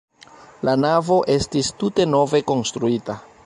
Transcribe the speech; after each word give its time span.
La 0.69 0.73
navo 0.83 1.19
estis 1.35 1.71
tute 1.83 2.09
nove 2.17 2.45
konstruita. 2.51 3.23